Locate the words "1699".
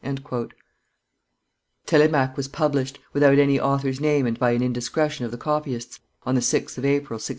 7.17-7.21